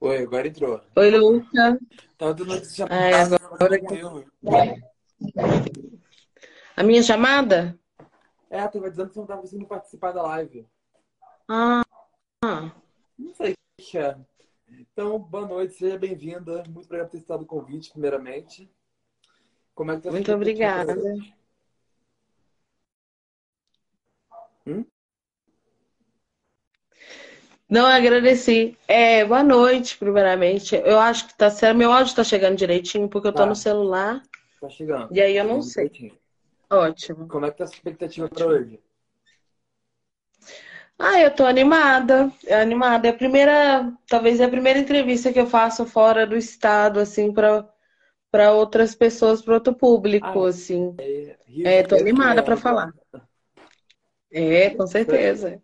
Oi, 0.00 0.18
agora 0.18 0.48
entrou. 0.48 0.80
Oi, 0.96 1.10
Luca. 1.10 1.78
Tava 2.18 2.34
dando 2.34 2.64
chamar, 2.64 2.92
Ai, 2.92 3.12
agora. 3.14 3.48
A 6.76 6.82
minha 6.82 7.02
chamada? 7.02 7.78
É, 8.50 8.66
tava 8.68 8.90
dizendo 8.90 9.08
que 9.08 9.14
você 9.14 9.20
não 9.20 9.26
tava 9.26 9.40
conseguindo 9.40 9.66
participar 9.66 10.12
da 10.12 10.22
live. 10.22 10.66
Ah, 11.48 11.82
ah. 12.44 12.72
Não 13.18 13.34
sei 13.34 13.52
o 13.52 13.56
que 13.82 13.98
é. 13.98 14.16
Então, 14.68 15.18
boa 15.18 15.46
noite, 15.46 15.74
seja 15.74 15.98
bem-vinda. 15.98 16.64
Muito 16.68 16.86
obrigado 16.86 17.06
por 17.06 17.12
ter 17.12 17.18
estado 17.18 17.42
o 17.42 17.46
convite, 17.46 17.90
primeiramente. 17.90 18.70
Como 19.74 19.90
é 19.90 19.96
que 19.96 20.02
tá 20.02 20.10
muito 20.10 20.32
obrigada. 20.32 20.94
Hum? 24.66 24.84
Não, 27.74 27.86
agradeci. 27.86 28.78
É, 28.86 29.24
boa 29.24 29.42
noite, 29.42 29.98
primeiramente. 29.98 30.76
Eu 30.76 31.00
acho 31.00 31.26
que 31.26 31.34
tá 31.36 31.50
certo. 31.50 31.76
Meu 31.76 31.90
áudio 31.92 32.14
tá 32.14 32.22
chegando 32.22 32.56
direitinho, 32.56 33.08
porque 33.08 33.26
eu 33.26 33.32
tô 33.32 33.38
Tá. 33.40 33.46
no 33.46 33.56
celular. 33.56 34.22
Tá 34.60 34.68
chegando. 34.68 35.12
E 35.12 35.20
aí 35.20 35.36
eu 35.36 35.44
não 35.44 35.60
sei. 35.60 35.88
certinho. 35.88 36.16
Ótimo. 36.70 37.26
Como 37.26 37.46
é 37.46 37.50
que 37.50 37.58
tá 37.58 37.64
a 37.64 37.66
sua 37.66 37.74
expectativa 37.74 38.28
para 38.28 38.46
hoje? 38.46 38.78
Ah, 40.96 41.20
eu 41.20 41.34
tô 41.34 41.44
animada. 41.44 42.30
É 42.46 42.54
animada. 42.60 43.08
É 43.08 43.10
a 43.10 43.14
primeira, 43.14 43.92
talvez 44.08 44.38
é 44.38 44.44
a 44.44 44.48
primeira 44.48 44.78
entrevista 44.78 45.32
que 45.32 45.40
eu 45.40 45.46
faço 45.48 45.84
fora 45.84 46.24
do 46.24 46.36
estado, 46.36 47.00
assim, 47.00 47.32
para 47.32 47.68
para 48.30 48.50
outras 48.52 48.94
pessoas, 48.96 49.42
para 49.42 49.54
outro 49.54 49.74
público, 49.74 50.44
Ah, 50.44 50.48
assim. 50.48 50.94
Rio 51.46 51.66
É, 51.66 51.82
de 51.82 51.88
tô 51.88 51.96
animada 51.96 52.40
para 52.42 52.54
é- 52.54 52.56
falar. 52.56 52.92
É, 54.32 54.70
com 54.70 54.86
certeza. 54.86 55.60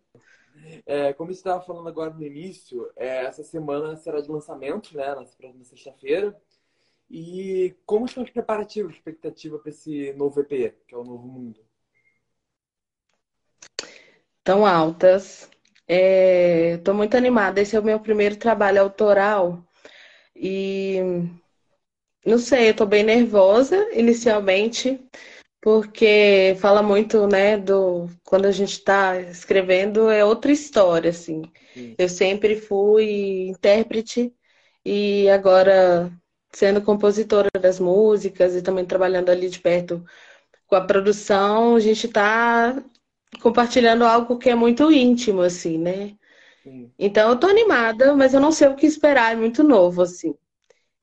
É, 0.87 1.13
como 1.13 1.31
você 1.31 1.39
estava 1.39 1.63
falando 1.65 1.89
agora 1.89 2.13
no 2.13 2.23
início, 2.23 2.91
é, 2.97 3.25
essa 3.25 3.43
semana 3.43 3.97
será 3.97 4.21
de 4.21 4.31
lançamento, 4.31 4.97
né? 4.97 5.15
Na 5.15 5.25
próxima 5.25 5.65
sexta-feira. 5.65 6.37
E 7.11 7.75
como 7.85 8.07
estão 8.07 8.23
os 8.23 8.31
preparativos, 8.31 8.95
expectativa 8.95 9.59
para 9.59 9.71
esse 9.71 10.13
novo 10.13 10.41
EP, 10.41 10.75
que 10.87 10.95
é 10.95 10.99
o 10.99 11.05
Novo 11.05 11.27
Mundo? 11.27 11.61
Tão 14.45 14.65
altas. 14.65 15.51
É, 15.89 16.79
tô 16.79 16.95
muito 16.95 17.17
animada. 17.17 17.61
Esse 17.61 17.75
é 17.75 17.81
o 17.81 17.85
meu 17.85 17.99
primeiro 17.99 18.37
trabalho 18.37 18.81
autoral. 18.81 19.65
E 20.37 20.99
não 22.25 22.39
sei, 22.39 22.69
eu 22.71 22.87
bem 22.87 23.03
nervosa 23.03 23.77
inicialmente, 23.93 25.01
porque 25.61 26.57
fala 26.61 26.83
muito, 26.83 27.27
né, 27.27 27.57
do 27.59 28.09
quando 28.25 28.47
a 28.47 28.51
gente 28.51 28.83
tá 28.83 29.21
escrevendo 29.21 30.09
é 30.11 30.25
outra 30.25 30.53
história, 30.53 31.11
assim. 31.11 31.43
Sim. 31.75 31.95
Eu 31.99 32.09
sempre 32.09 32.57
fui 32.57 33.49
intérprete 33.49 34.33
e 34.85 35.29
agora 35.29 36.11
sendo 36.53 36.83
compositora 36.83 37.49
das 37.61 37.79
músicas 37.79 38.55
e 38.57 38.63
também 38.63 38.85
trabalhando 38.85 39.31
ali 39.31 39.49
de 39.49 39.61
perto 39.61 40.05
com 40.67 40.77
a 40.77 40.81
produção, 40.81 41.77
a 41.77 41.81
gente 41.81 42.09
tá 42.09 42.83
compartilhando 43.43 44.05
algo 44.05 44.39
que 44.39 44.49
é 44.49 44.55
muito 44.55 44.91
íntimo, 44.91 45.43
assim, 45.43 45.79
né? 45.79 46.17
Sim. 46.63 46.91
Então 46.99 47.31
eu 47.31 47.39
tô 47.39 47.47
animada, 47.47 48.15
mas 48.15 48.35
eu 48.35 48.41
não 48.41 48.53
sei 48.53 48.69
o 48.69 48.77
que 48.77 48.87
esperar, 48.87 49.33
é 49.33 49.37
muito 49.37 49.63
novo, 49.63 50.03
assim. 50.03 50.35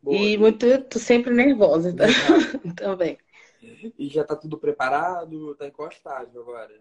Boa. 0.02 0.18
E 0.18 0.38
muito, 0.38 0.66
tô 0.84 1.00
sempre 1.00 1.34
nervosa 1.34 1.94
tá? 1.96 2.06
Também. 2.76 3.18
E 3.62 4.10
já 4.10 4.22
está 4.22 4.36
tudo 4.36 4.58
preparado? 4.58 5.52
Está 5.54 5.68
em 5.68 5.72
qual 5.72 5.90
estágio 5.90 6.42
agora? 6.42 6.74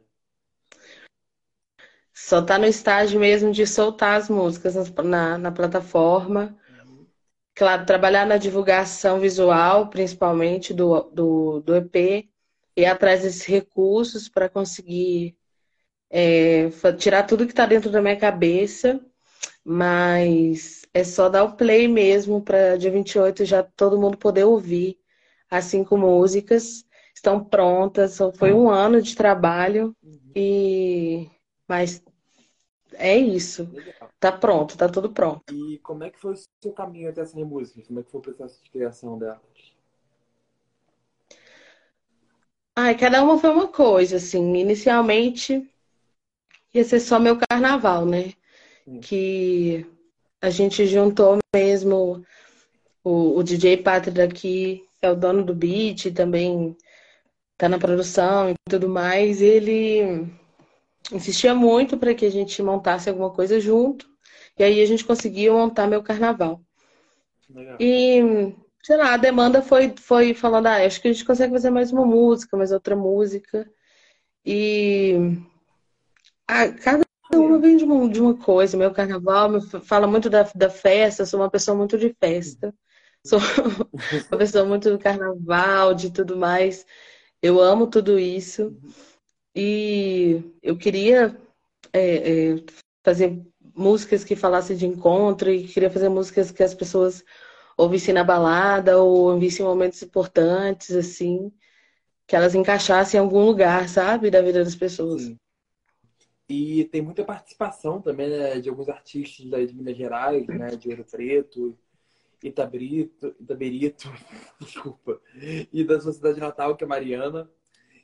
Só 2.12 2.40
tá 2.42 2.58
no 2.58 2.66
estágio 2.66 3.20
mesmo 3.20 3.52
de 3.52 3.66
soltar 3.66 4.18
as 4.18 4.30
músicas 4.30 4.74
na, 5.04 5.36
na 5.36 5.52
plataforma. 5.52 6.56
Uhum. 6.86 7.06
Claro, 7.54 7.84
trabalhar 7.84 8.26
na 8.26 8.36
divulgação 8.36 9.20
visual, 9.20 9.88
principalmente 9.90 10.72
do, 10.72 11.02
do, 11.10 11.60
do 11.60 11.76
EP, 11.76 12.28
e 12.76 12.84
atrás 12.84 13.22
desses 13.22 13.44
recursos 13.44 14.28
para 14.28 14.48
conseguir 14.48 15.36
é, 16.10 16.68
tirar 16.98 17.24
tudo 17.24 17.46
que 17.46 17.52
está 17.52 17.66
dentro 17.66 17.90
da 17.90 18.02
minha 18.02 18.16
cabeça, 18.16 19.00
mas 19.64 20.86
é 20.94 21.02
só 21.04 21.28
dar 21.28 21.44
o 21.44 21.56
play 21.56 21.88
mesmo 21.88 22.42
para 22.42 22.76
dia 22.76 22.90
28 22.90 23.44
já 23.44 23.62
todo 23.62 24.00
mundo 24.00 24.16
poder 24.16 24.44
ouvir 24.44 24.98
as 25.56 25.64
cinco 25.64 25.96
músicas. 25.96 26.84
Estão 27.14 27.42
prontas, 27.42 28.18
foi 28.36 28.52
um 28.52 28.68
ano 28.68 29.00
de 29.00 29.16
trabalho, 29.16 29.96
e 30.34 31.30
mas 31.66 32.02
é 32.92 33.16
isso. 33.16 33.68
Legal. 33.72 34.10
Tá 34.20 34.30
pronto, 34.30 34.76
tá 34.76 34.88
tudo 34.88 35.10
pronto. 35.10 35.42
E 35.52 35.78
como 35.78 36.04
é 36.04 36.10
que 36.10 36.18
foi 36.18 36.34
o 36.34 36.36
seu 36.62 36.72
caminho 36.72 37.10
até 37.10 37.22
essas 37.22 37.34
músicas? 37.34 37.86
Como 37.86 38.00
é 38.00 38.02
que 38.02 38.10
foi 38.10 38.20
o 38.20 38.22
processo 38.22 38.62
de 38.62 38.70
criação 38.70 39.18
delas? 39.18 39.40
Ai, 42.74 42.94
cada 42.96 43.22
uma 43.24 43.38
foi 43.38 43.50
uma 43.50 43.68
coisa, 43.68 44.16
assim. 44.16 44.54
Inicialmente 44.54 45.66
ia 46.74 46.84
ser 46.84 47.00
só 47.00 47.18
meu 47.18 47.38
carnaval, 47.38 48.04
né? 48.04 48.34
Que 49.00 49.86
a 50.40 50.50
gente 50.50 50.86
juntou 50.86 51.38
mesmo 51.54 52.24
o, 53.02 53.38
o 53.38 53.42
DJ 53.42 53.78
Pátria 53.78 54.12
daqui, 54.12 54.84
é 55.06 55.10
o 55.10 55.16
dono 55.16 55.44
do 55.44 55.54
beat, 55.54 56.12
também 56.12 56.76
tá 57.56 57.68
na 57.68 57.78
produção 57.78 58.50
e 58.50 58.54
tudo 58.68 58.88
mais. 58.88 59.40
Ele 59.40 60.26
insistia 61.12 61.54
muito 61.54 61.96
para 61.96 62.14
que 62.14 62.26
a 62.26 62.30
gente 62.30 62.62
montasse 62.62 63.08
alguma 63.08 63.30
coisa 63.30 63.60
junto. 63.60 64.08
E 64.58 64.64
aí 64.64 64.80
a 64.82 64.86
gente 64.86 65.04
conseguiu 65.04 65.54
montar 65.54 65.86
meu 65.86 66.02
carnaval. 66.02 66.60
Legal. 67.48 67.76
E, 67.80 68.54
sei 68.82 68.96
lá, 68.96 69.14
a 69.14 69.16
demanda 69.16 69.62
foi, 69.62 69.94
foi 69.96 70.34
falando, 70.34 70.66
ah, 70.66 70.84
acho 70.84 71.00
que 71.00 71.08
a 71.08 71.12
gente 71.12 71.24
consegue 71.24 71.52
fazer 71.52 71.70
mais 71.70 71.92
uma 71.92 72.04
música, 72.04 72.56
mais 72.56 72.72
outra 72.72 72.96
música. 72.96 73.70
E 74.44 75.14
ah, 76.48 76.68
cada 76.68 77.04
uma 77.34 77.58
vem 77.58 77.76
de 77.76 77.84
uma, 77.84 78.08
de 78.08 78.20
uma 78.20 78.36
coisa. 78.36 78.76
Meu 78.76 78.92
carnaval 78.92 79.48
me 79.50 79.60
fala 79.60 80.06
muito 80.06 80.30
da, 80.30 80.42
da 80.54 80.70
festa, 80.70 81.22
eu 81.22 81.26
sou 81.26 81.40
uma 81.40 81.50
pessoa 81.50 81.76
muito 81.76 81.98
de 81.98 82.14
festa. 82.18 82.74
Sou 83.26 83.40
uma 84.30 84.38
pessoa 84.38 84.64
muito 84.64 84.88
do 84.88 84.98
carnaval, 84.98 85.94
de 85.94 86.12
tudo 86.12 86.36
mais. 86.36 86.86
Eu 87.42 87.60
amo 87.60 87.88
tudo 87.88 88.18
isso. 88.18 88.76
E 89.54 90.42
eu 90.62 90.76
queria 90.76 91.36
é, 91.92 92.52
é, 92.52 92.64
fazer 93.04 93.42
músicas 93.74 94.22
que 94.22 94.36
falassem 94.36 94.76
de 94.76 94.86
encontro 94.86 95.50
e 95.50 95.66
queria 95.66 95.90
fazer 95.90 96.08
músicas 96.08 96.52
que 96.52 96.62
as 96.62 96.74
pessoas 96.74 97.24
ouvissem 97.76 98.14
na 98.14 98.22
balada 98.22 98.98
ou 98.98 99.32
ouvissem 99.32 99.64
em 99.64 99.68
momentos 99.68 100.00
importantes, 100.02 100.92
assim, 100.94 101.52
que 102.26 102.36
elas 102.36 102.54
encaixassem 102.54 103.18
em 103.18 103.22
algum 103.22 103.44
lugar, 103.44 103.88
sabe, 103.88 104.30
da 104.30 104.40
vida 104.40 104.62
das 104.62 104.76
pessoas. 104.76 105.22
Sim. 105.22 105.38
E 106.48 106.84
tem 106.84 107.02
muita 107.02 107.24
participação 107.24 108.00
também, 108.00 108.30
né, 108.30 108.60
de 108.60 108.68
alguns 108.68 108.88
artistas 108.88 109.68
de 109.68 109.74
Minas 109.74 109.96
Gerais, 109.96 110.46
né, 110.46 110.68
de 110.76 110.88
Ouro 110.90 111.04
Preto, 111.04 111.76
Itabrito, 112.42 113.34
Itaberito, 113.40 114.08
desculpa, 114.60 115.20
e 115.72 115.84
da 115.84 116.00
sua 116.00 116.12
cidade 116.12 116.40
natal, 116.40 116.76
que 116.76 116.84
é 116.84 116.86
Mariana. 116.86 117.50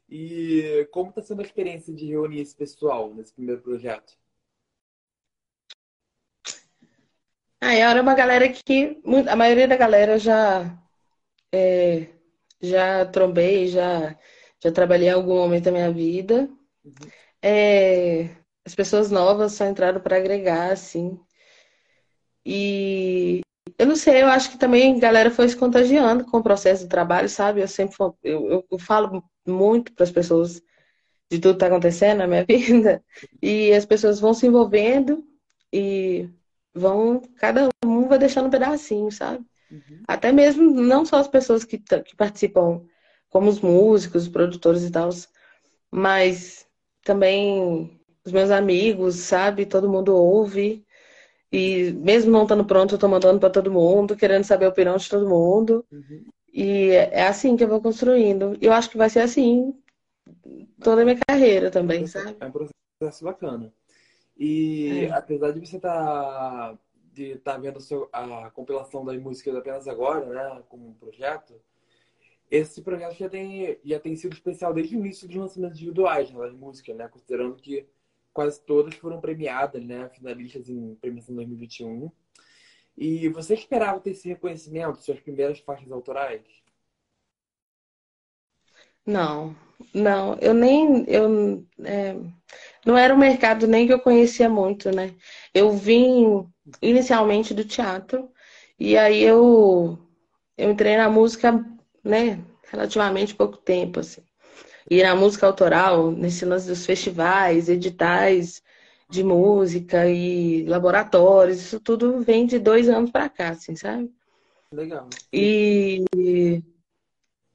E 0.08 0.86
como 0.90 1.10
está 1.10 1.22
sendo 1.22 1.40
a 1.40 1.44
experiência 1.44 1.94
de 1.94 2.06
reunir 2.06 2.40
esse 2.40 2.54
pessoal 2.54 3.14
nesse 3.14 3.32
primeiro 3.32 3.62
projeto? 3.62 4.12
Ah, 7.60 7.74
era 7.74 8.02
uma 8.02 8.14
galera 8.14 8.48
que 8.48 9.00
a 9.28 9.36
maioria 9.36 9.68
da 9.68 9.76
galera 9.76 10.18
já 10.18 10.76
é, 11.52 12.08
já 12.60 13.06
trombei, 13.06 13.68
já 13.68 14.18
já 14.62 14.70
trabalhei 14.70 15.08
em 15.08 15.12
algum 15.12 15.36
momento 15.36 15.64
da 15.64 15.72
minha 15.72 15.92
vida. 15.92 16.48
Uhum. 16.84 16.92
É, 17.42 18.30
as 18.64 18.74
pessoas 18.74 19.10
novas 19.10 19.52
só 19.52 19.66
entraram 19.66 20.00
para 20.00 20.16
agregar, 20.16 20.72
assim. 20.72 21.18
E 22.44 23.41
eu 23.78 23.86
não 23.86 23.96
sei, 23.96 24.22
eu 24.22 24.28
acho 24.28 24.50
que 24.50 24.58
também 24.58 24.96
a 24.96 25.00
galera 25.00 25.30
foi 25.30 25.48
se 25.48 25.56
contagiando 25.56 26.24
com 26.24 26.38
o 26.38 26.42
processo 26.42 26.84
do 26.84 26.88
trabalho, 26.90 27.28
sabe? 27.28 27.60
Eu 27.60 27.68
sempre 27.68 27.96
eu, 28.22 28.64
eu, 28.70 28.78
falo 28.78 29.22
muito 29.46 29.92
para 29.92 30.04
as 30.04 30.10
pessoas 30.10 30.62
de 31.30 31.38
tudo 31.38 31.52
que 31.54 31.56
está 31.64 31.66
acontecendo 31.68 32.18
na 32.18 32.26
minha 32.26 32.44
vida, 32.46 33.02
e 33.42 33.72
as 33.72 33.86
pessoas 33.86 34.20
vão 34.20 34.34
se 34.34 34.46
envolvendo 34.46 35.24
e 35.72 36.28
vão, 36.74 37.22
cada 37.36 37.68
um 37.84 38.08
vai 38.08 38.18
deixando 38.18 38.46
um 38.46 38.50
pedacinho, 38.50 39.10
sabe? 39.10 39.44
Uhum. 39.70 40.02
Até 40.06 40.32
mesmo 40.32 40.70
não 40.70 41.04
só 41.04 41.16
as 41.16 41.28
pessoas 41.28 41.64
que, 41.64 41.78
ta- 41.78 42.02
que 42.02 42.16
participam, 42.16 42.82
como 43.30 43.48
os 43.48 43.60
músicos, 43.60 44.24
os 44.24 44.28
produtores 44.28 44.84
e 44.84 44.90
tal, 44.90 45.10
mas 45.90 46.66
também 47.04 48.00
os 48.24 48.32
meus 48.32 48.50
amigos, 48.50 49.16
sabe? 49.16 49.66
Todo 49.66 49.90
mundo 49.90 50.14
ouve. 50.14 50.84
E 51.52 51.92
mesmo 51.92 52.30
não 52.30 52.44
estando 52.44 52.64
pronto, 52.64 52.94
eu 52.94 52.98
tô 52.98 53.06
mandando 53.06 53.38
para 53.38 53.50
todo 53.50 53.70
mundo, 53.70 54.16
querendo 54.16 54.44
saber 54.44 54.64
a 54.64 54.70
opinião 54.70 54.96
de 54.96 55.08
todo 55.08 55.28
mundo. 55.28 55.84
Uhum. 55.92 56.24
E 56.52 56.90
é 56.90 57.26
assim 57.26 57.56
que 57.56 57.64
eu 57.64 57.68
vou 57.68 57.80
construindo. 57.80 58.56
E 58.60 58.64
eu 58.64 58.72
acho 58.72 58.88
que 58.88 58.96
vai 58.96 59.10
ser 59.10 59.20
assim 59.20 59.74
toda 60.80 61.02
a 61.02 61.04
minha 61.04 61.18
carreira 61.26 61.70
também, 61.70 62.06
sabe? 62.06 62.36
É 62.40 62.46
um 62.46 62.52
processo 62.52 63.24
bacana. 63.24 63.72
E 64.36 65.04
É. 65.04 65.12
apesar 65.12 65.52
de 65.52 65.60
você 65.60 65.76
estar 65.76 66.78
de 67.12 67.32
estar 67.32 67.52
tá 67.52 67.58
vendo 67.58 67.76
a, 67.76 67.80
sua, 67.80 68.08
a 68.10 68.50
compilação 68.50 69.04
das 69.04 69.20
músicas 69.20 69.54
apenas 69.54 69.86
agora, 69.86 70.24
né, 70.26 70.62
como 70.68 70.88
um 70.88 70.94
projeto, 70.94 71.54
esse 72.50 72.80
projeto 72.80 73.14
já 73.14 73.28
tem, 73.28 73.78
já 73.84 74.00
tem 74.00 74.16
sido 74.16 74.32
especial 74.32 74.72
desde 74.72 74.96
o 74.96 74.98
início 74.98 75.28
dos 75.28 75.36
lançamentos 75.36 75.76
individuais 75.76 76.30
né, 76.30 76.38
das 76.38 76.54
músicas, 76.54 76.96
né, 76.96 77.08
considerando 77.08 77.56
que 77.56 77.86
quase 78.32 78.60
todas 78.64 78.94
foram 78.94 79.20
premiadas, 79.20 79.84
né, 79.84 80.08
finalistas 80.10 80.68
em 80.68 80.94
premiação 80.96 81.34
2021. 81.34 82.10
E 82.96 83.28
você 83.28 83.54
esperava 83.54 84.00
ter 84.00 84.10
esse 84.10 84.28
reconhecimento, 84.28 85.02
suas 85.02 85.20
primeiras 85.20 85.58
faixas 85.60 85.90
autorais? 85.90 86.42
Não, 89.04 89.56
não, 89.94 90.36
eu 90.40 90.54
nem, 90.54 91.04
eu, 91.08 91.66
é, 91.84 92.14
não 92.86 92.96
era 92.96 93.14
um 93.14 93.18
mercado 93.18 93.66
nem 93.66 93.86
que 93.86 93.92
eu 93.92 93.98
conhecia 94.00 94.48
muito, 94.48 94.90
né? 94.94 95.14
Eu 95.52 95.72
vim 95.72 96.46
inicialmente 96.80 97.52
do 97.54 97.64
teatro 97.64 98.30
e 98.78 98.96
aí 98.96 99.22
eu, 99.22 99.98
eu 100.56 100.70
entrei 100.70 100.96
na 100.96 101.08
música, 101.10 101.52
né, 102.04 102.44
relativamente 102.70 103.34
pouco 103.34 103.56
tempo, 103.58 104.00
assim. 104.00 104.22
E 104.92 105.02
na 105.02 105.16
música 105.16 105.46
autoral, 105.46 106.10
nesse 106.10 106.44
lance 106.44 106.66
dos 106.68 106.84
festivais, 106.84 107.70
editais 107.70 108.62
de 109.08 109.24
música 109.24 110.06
e 110.06 110.66
laboratórios, 110.66 111.62
isso 111.62 111.80
tudo 111.80 112.20
vem 112.20 112.44
de 112.44 112.58
dois 112.58 112.90
anos 112.90 113.10
para 113.10 113.26
cá, 113.30 113.48
assim, 113.48 113.74
sabe? 113.74 114.12
Legal. 114.70 115.08
E 115.32 116.04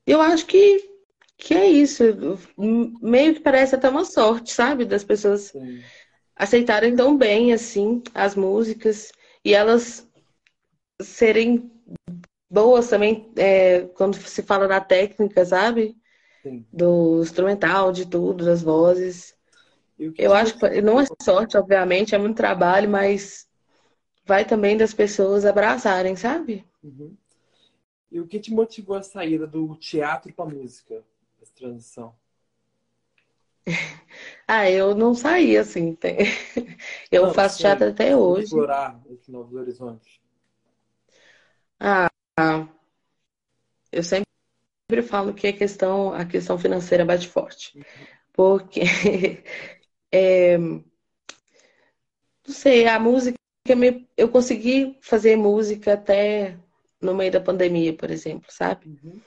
eu 0.08 0.20
acho 0.20 0.48
que 0.48 0.84
que 1.38 1.54
é 1.54 1.68
isso. 1.68 2.04
Meio 3.00 3.36
que 3.36 3.40
parece 3.42 3.76
até 3.76 3.88
uma 3.88 4.04
sorte, 4.04 4.52
sabe? 4.52 4.84
Das 4.84 5.04
pessoas 5.04 5.52
Sim. 5.52 5.84
aceitarem 6.36 6.96
tão 6.96 7.16
bem, 7.16 7.54
assim, 7.54 8.02
as 8.16 8.34
músicas 8.34 9.12
e 9.46 9.54
elas 9.54 10.10
serem 11.00 11.72
boas 12.50 12.90
também 12.90 13.32
é, 13.36 13.82
quando 13.96 14.16
se 14.16 14.42
fala 14.42 14.68
da 14.68 14.82
técnica, 14.82 15.46
sabe? 15.46 15.96
Sim. 16.42 16.66
Do 16.72 17.22
instrumental, 17.22 17.92
de 17.92 18.06
tudo, 18.06 18.46
das 18.46 18.62
vozes. 18.62 19.36
Eu 20.18 20.34
acho 20.34 20.58
que 20.58 20.82
não 20.82 21.00
é 21.00 21.06
sorte, 21.22 21.58
obviamente, 21.58 22.14
é 22.14 22.18
muito 22.18 22.38
trabalho, 22.38 22.90
mas 22.90 23.48
vai 24.26 24.46
também 24.46 24.78
das 24.78 24.94
pessoas 24.94 25.46
abraçarem, 25.46 26.16
sabe? 26.16 26.66
Uhum. 26.84 27.16
E 28.12 28.20
o 28.20 28.28
que 28.28 28.40
te 28.40 28.54
motivou 28.54 28.96
a 28.96 29.04
saída 29.04 29.48
do 29.48 29.76
teatro 29.76 30.32
para 30.34 30.46
música? 30.46 31.04
transição? 31.58 32.16
Ah, 34.50 34.72
eu 34.72 34.96
não 34.96 35.14
saí 35.14 35.58
assim. 35.58 35.94
Tem... 35.94 36.20
Eu 37.12 37.28
não, 37.28 37.34
faço 37.34 37.58
teatro 37.58 37.90
até 37.90 38.16
hoje. 38.16 38.46
Explorar 38.46 38.98
esses 39.10 39.28
novos 39.28 39.54
horizontes. 39.54 40.22
Ah, 41.78 42.08
eu 43.92 44.02
sempre 44.02 44.27
falo 45.04 45.34
que 45.34 45.48
a 45.48 45.54
questão, 45.54 46.14
a 46.14 46.26
questão 46.26 46.58
financeira 46.58 47.06
bate 47.06 47.28
forte. 47.28 47.78
Porque 48.34 48.82
é, 50.12 50.58
não 50.58 50.84
sei, 52.46 52.88
a 52.88 53.00
música 53.00 53.38
eu 54.16 54.30
consegui 54.30 54.98
fazer 55.02 55.36
música 55.36 55.94
até 55.94 56.58
no 57.02 57.14
meio 57.14 57.32
da 57.32 57.42
pandemia, 57.42 57.94
por 57.94 58.10
exemplo, 58.10 58.48
sabe? 58.50 58.88
Uhum. 58.88 59.20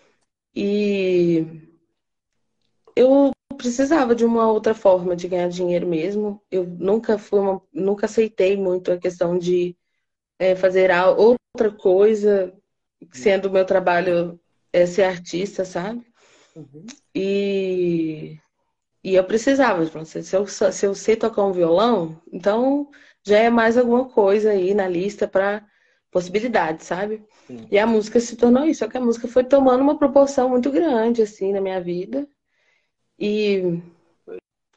E 0.55 1.47
eu 2.97 3.31
precisava 3.57 4.15
de 4.15 4.25
uma 4.25 4.51
outra 4.51 4.75
forma 4.75 5.15
de 5.15 5.29
ganhar 5.29 5.49
dinheiro 5.49 5.87
mesmo. 5.87 6.43
Eu 6.51 6.65
nunca 6.67 7.19
fui 7.19 7.39
uma, 7.39 7.63
nunca 7.73 8.07
aceitei 8.07 8.57
muito 8.57 8.91
a 8.91 8.99
questão 8.99 9.39
de 9.39 9.77
é, 10.39 10.57
fazer 10.57 10.91
outra 11.17 11.71
coisa, 11.71 12.53
sendo 13.13 13.49
o 13.49 13.53
meu 13.53 13.67
trabalho 13.67 14.41
é, 14.73 14.87
ser 14.87 15.03
artista, 15.05 15.65
sabe? 15.65 16.07
Uhum. 16.55 16.87
E, 17.15 18.39
e 19.03 19.15
eu 19.15 19.25
precisava, 19.25 19.85
se 20.05 20.37
eu, 20.37 20.47
se 20.47 20.87
eu 20.87 20.95
sei 20.95 21.17
tocar 21.17 21.45
um 21.45 21.53
violão, 21.53 22.21
então 22.33 22.91
já 23.23 23.39
é 23.39 23.51
mais 23.51 23.77
alguma 23.77 24.09
coisa 24.09 24.51
aí 24.51 24.75
na 24.75 24.89
lista 24.89 25.29
para 25.29 25.67
possibilidades, 26.11 26.87
sabe? 26.87 27.25
Sim. 27.47 27.67
E 27.71 27.79
a 27.79 27.87
música 27.87 28.19
se 28.21 28.37
tornou 28.37 28.65
isso, 28.65 28.81
só 28.81 28.89
que 28.89 28.97
a 28.97 29.01
música 29.01 29.29
foi 29.29 29.45
tomando 29.45 29.83
uma 29.83 29.99
proporção 29.99 30.49
muito 30.49 30.71
grande, 30.71 31.23
assim, 31.23 31.53
na 31.53 31.61
minha 31.61 31.81
vida. 31.81 32.29
E, 33.19 33.81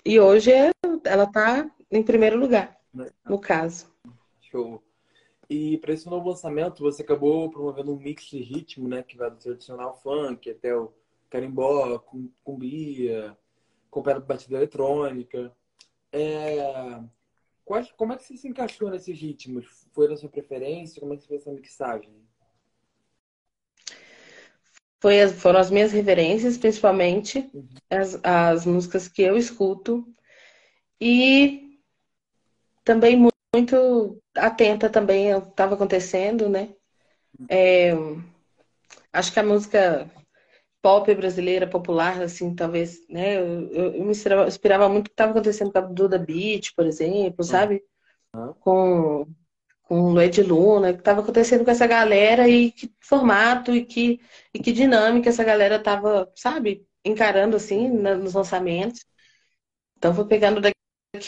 e 0.06 0.20
hoje 0.20 0.52
é, 0.52 0.72
ela 1.06 1.24
está 1.24 1.70
em 1.90 2.04
primeiro 2.04 2.38
lugar, 2.38 2.78
no 3.26 3.40
caso. 3.40 3.88
Show. 4.42 4.84
E 5.50 5.78
para 5.78 5.94
esse 5.94 6.10
novo 6.10 6.30
lançamento, 6.30 6.82
você 6.84 7.02
acabou 7.02 7.50
promovendo 7.50 7.94
um 7.94 8.00
mix 8.00 8.26
de 8.26 8.40
ritmo, 8.40 8.88
né? 8.88 9.04
Que 9.04 9.18
vai 9.18 9.30
do 9.30 9.38
tradicional 9.38 9.96
funk 10.02 10.50
até 10.50 10.76
o 10.76 10.94
carimbó, 11.30 12.00
cumbia, 12.44 13.38
de 13.92 14.26
batida 14.26 14.58
eletrônica. 14.58 15.56
É... 16.12 17.02
Quais, 17.66 17.92
como 17.94 18.14
é 18.14 18.18
que 18.18 18.24
você 18.24 18.38
se 18.38 18.48
encaixou 18.48 18.90
nesses 18.90 19.18
ritmos? 19.20 19.88
Foi 19.94 20.08
da 20.08 20.18
sua 20.18 20.30
preferência? 20.30 21.00
Como 21.00 21.14
é 21.14 21.18
que 21.18 21.24
você 21.24 21.30
fez 21.30 21.42
essa 21.42 21.52
mixagem? 21.52 22.24
foi 25.04 25.28
foram 25.28 25.60
as 25.60 25.70
minhas 25.70 25.92
referências, 25.92 26.58
principalmente 26.58 27.52
as, 27.90 28.18
as 28.24 28.66
músicas 28.66 29.10
que 29.10 29.22
eu 29.22 29.36
escuto. 29.36 30.08
E 31.00 31.78
também 32.86 33.18
muito 33.54 34.22
atenta 34.36 34.90
também 34.90 35.32
ao 35.32 35.42
que 35.42 35.50
estava 35.50 35.76
acontecendo, 35.76 36.50
né? 36.50 36.74
É, 37.50 37.92
acho 39.12 39.32
que 39.32 39.40
a 39.40 39.44
música 39.44 40.10
pop 40.82 41.14
brasileira, 41.16 41.68
popular, 41.68 42.22
assim, 42.22 42.54
talvez, 42.54 43.08
né? 43.08 43.38
Eu, 43.38 43.70
eu, 43.72 43.94
eu 43.96 44.04
me 44.04 44.12
inspirava, 44.12 44.48
inspirava 44.48 44.90
muito 44.90 45.08
o 45.08 45.10
que 45.10 45.14
estava 45.14 45.32
acontecendo 45.32 45.72
com 45.72 45.78
a 45.78 45.82
Duda 45.82 46.20
Beat, 46.20 46.74
por 46.76 46.86
exemplo, 46.86 47.44
sabe? 47.44 47.82
Uhum. 48.36 48.54
Com 48.60 49.28
com 49.84 50.14
o 50.14 50.22
Ed 50.22 50.42
Luna, 50.42 50.90
o 50.90 50.94
que 50.94 51.00
estava 51.00 51.22
acontecendo 51.22 51.64
com 51.66 51.72
essa 51.72 51.86
galera 51.86 52.48
e 52.48 52.72
que 52.72 52.92
formato 53.02 53.76
e 53.76 53.86
que, 53.86 54.20
e 54.54 54.60
que 54.60 54.72
dinâmica 54.72 55.30
essa 55.30 55.44
galera 55.44 55.76
estava, 55.76 56.32
sabe, 56.36 56.88
encarando 57.06 57.56
assim 57.58 57.90
nos 57.90 58.34
lançamentos. 58.34 59.06
Então 59.98 60.16
foi 60.16 60.26
pegando 60.26 60.62
daqui 60.62 60.76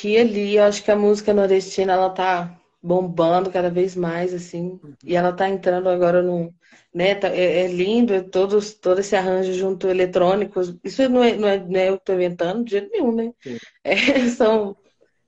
e 0.04 0.18
ali, 0.18 0.56
eu 0.56 0.64
acho 0.64 0.84
que 0.84 0.92
a 0.92 0.96
música 0.96 1.34
nordestina 1.34 1.94
ela 1.94 2.10
tá 2.10 2.60
bombando 2.82 3.52
cada 3.52 3.70
vez 3.70 3.96
mais 3.96 4.34
assim, 4.34 4.80
e 5.04 5.16
ela 5.16 5.34
tá 5.34 5.50
entrando 5.50 5.90
agora 5.90 6.22
no, 6.22 6.54
né, 6.94 7.14
tá, 7.16 7.28
é, 7.30 7.66
é, 7.66 7.68
lindo, 7.68 8.14
é 8.14 8.22
todos 8.22 8.74
todo 8.74 9.00
esse 9.00 9.16
arranjo 9.16 9.54
junto 9.54 9.88
eletrônico. 9.88 10.62
Isso 10.84 11.08
não 11.10 11.24
é, 11.24 11.36
não 11.36 11.48
é, 11.48 11.60
não 11.60 11.80
é 11.80 11.90
eu 11.90 12.00
que 12.00 12.06
tô 12.06 12.14
inventando 12.14 12.64
de 12.64 12.72
jeito 12.72 12.90
nenhum, 12.92 13.14
né? 13.14 13.34
É, 13.84 13.96
são 14.30 14.76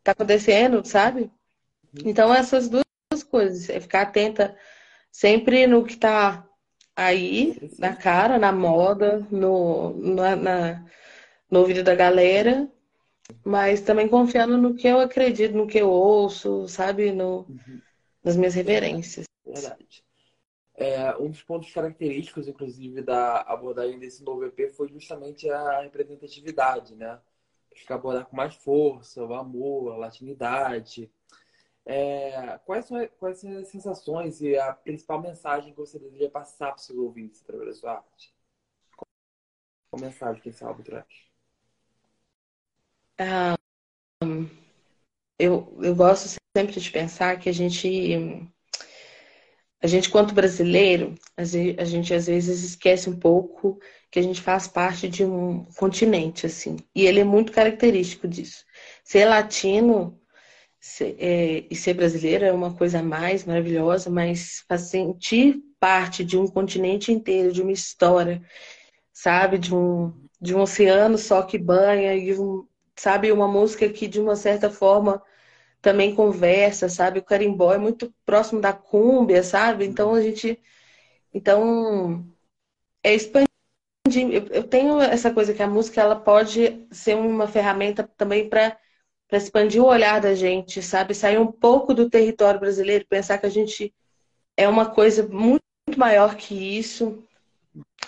tá 0.03 0.13
acontecendo, 0.13 0.85
sabe? 0.85 1.23
Uhum. 1.23 2.03
Então 2.05 2.33
essas 2.33 2.69
duas 2.69 2.85
coisas. 3.29 3.69
É 3.69 3.79
ficar 3.79 4.03
atenta 4.03 4.55
sempre 5.11 5.67
no 5.67 5.83
que 5.83 5.93
está 5.93 6.47
aí, 6.95 7.69
na 7.77 7.95
cara, 7.95 8.39
na 8.39 8.51
moda, 8.51 9.25
no, 9.29 9.93
na, 10.15 10.35
na, 10.35 10.85
no 11.51 11.59
ouvido 11.59 11.83
da 11.83 11.95
galera, 11.95 12.67
mas 13.43 13.81
também 13.81 14.07
confiando 14.07 14.57
no 14.57 14.75
que 14.75 14.88
eu 14.88 15.00
acredito, 15.00 15.55
no 15.55 15.67
que 15.67 15.77
eu 15.77 15.89
ouço, 15.89 16.67
sabe? 16.67 17.12
No, 17.12 17.46
uhum. 17.50 17.81
Nas 18.24 18.36
minhas 18.36 18.53
reverências. 18.53 19.25
Verdade. 19.46 20.03
É, 20.75 21.15
um 21.17 21.29
dos 21.29 21.41
pontos 21.41 21.72
característicos, 21.72 22.48
inclusive, 22.48 23.01
da 23.01 23.41
abordagem 23.41 23.98
desse 23.98 24.24
novo 24.24 24.46
EP 24.46 24.69
foi 24.69 24.89
justamente 24.89 25.50
a 25.50 25.81
representatividade, 25.81 26.96
né? 26.96 27.19
Ficar 27.74 27.96
abordar 27.96 28.25
com 28.25 28.36
mais 28.36 28.53
força, 28.55 29.24
o 29.24 29.34
amor, 29.34 29.93
a 29.93 29.98
latinidade, 29.98 31.12
é, 31.89 32.57
quais, 32.65 32.86
são, 32.86 33.07
quais 33.17 33.39
são 33.39 33.57
as 33.60 33.69
sensações 33.69 34.41
e 34.41 34.57
a 34.57 34.74
principal 34.74 35.22
mensagem 35.22 35.72
que 35.72 35.79
você 35.79 35.98
deseja 35.98 36.29
passar 36.29 36.67
para 36.67 36.75
os 36.75 36.86
seus 36.86 37.00
ouvintes 37.00 37.41
através 37.41 37.69
da 37.69 37.75
sua 37.75 37.91
arte? 37.93 38.36
Qual 39.89 40.01
mensagem 40.01 40.41
que 40.41 40.50
esse 40.50 40.65
álbum 40.65 40.84
traz? 40.84 41.26
Ah, 43.19 43.55
eu, 45.39 45.77
eu 45.81 45.95
gosto 45.95 46.38
sempre 46.55 46.79
de 46.79 46.91
pensar 46.91 47.39
que 47.39 47.50
a 47.50 47.51
gente, 47.51 48.50
a 49.81 49.88
gente 49.88 50.09
quanto 50.09 50.33
brasileiro, 50.33 51.15
a 51.36 51.43
gente 51.43 52.13
às 52.13 52.27
vezes 52.27 52.63
esquece 52.63 53.09
um 53.09 53.19
pouco 53.19 53.79
que 54.12 54.19
a 54.19 54.21
gente 54.21 54.41
faz 54.41 54.67
parte 54.67 55.07
de 55.07 55.24
um 55.25 55.65
continente, 55.77 56.45
assim. 56.45 56.77
E 56.95 57.05
ele 57.05 57.19
é 57.19 57.24
muito 57.24 57.51
característico 57.51 58.27
disso. 58.27 58.65
Ser 59.03 59.25
latino 59.25 60.19
ser, 60.79 61.15
é, 61.19 61.65
e 61.69 61.75
ser 61.75 61.93
brasileiro 61.93 62.45
é 62.45 62.51
uma 62.51 62.74
coisa 62.74 63.03
mais 63.03 63.45
maravilhosa, 63.45 64.09
mas 64.09 64.63
sentir 64.79 65.62
parte 65.79 66.24
de 66.24 66.38
um 66.38 66.47
continente 66.47 67.12
inteiro, 67.12 67.51
de 67.51 67.62
uma 67.62 67.71
história, 67.71 68.41
sabe? 69.13 69.57
De 69.57 69.75
um, 69.75 70.13
de 70.41 70.55
um 70.55 70.62
oceano 70.62 71.17
só 71.17 71.43
que 71.43 71.57
banha, 71.57 72.15
e 72.15 72.33
um, 72.39 72.67
sabe? 72.97 73.31
Uma 73.31 73.47
música 73.47 73.89
que, 73.89 74.07
de 74.07 74.19
uma 74.19 74.35
certa 74.35 74.69
forma, 74.69 75.21
também 75.81 76.15
conversa, 76.15 76.89
sabe? 76.89 77.19
O 77.19 77.23
carimbó 77.23 77.73
é 77.73 77.77
muito 77.77 78.13
próximo 78.25 78.61
da 78.61 78.73
cúmbia, 78.73 79.43
sabe? 79.43 79.85
Então 79.85 80.13
a 80.15 80.21
gente. 80.21 80.59
Então, 81.33 82.25
é 83.03 83.13
expandir. 83.15 83.47
Eu 84.51 84.63
tenho 84.67 85.01
essa 85.01 85.33
coisa 85.33 85.53
que 85.53 85.63
a 85.63 85.67
música 85.67 86.01
ela 86.01 86.15
pode 86.15 86.87
ser 86.91 87.15
uma 87.15 87.47
ferramenta 87.47 88.03
também 88.17 88.49
para 88.49 88.77
para 89.27 89.37
expandir 89.37 89.81
o 89.83 89.87
olhar 89.87 90.21
da 90.21 90.33
gente, 90.33 90.81
sabe? 90.81 91.13
Sair 91.13 91.37
um 91.37 91.51
pouco 91.51 91.93
do 91.93 92.09
território 92.09 92.59
brasileiro, 92.59 93.05
pensar 93.09 93.37
que 93.37 93.45
a 93.45 93.49
gente 93.49 93.93
é 94.55 94.67
uma 94.69 94.89
coisa 94.89 95.27
muito 95.27 95.63
maior 95.97 96.35
que 96.35 96.55
isso. 96.55 97.23